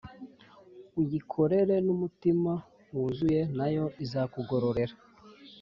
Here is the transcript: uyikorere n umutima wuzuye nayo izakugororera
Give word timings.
uyikorere 0.99 1.75
n 1.85 1.87
umutima 1.95 2.51
wuzuye 2.93 3.41
nayo 3.57 3.85
izakugororera 4.03 4.93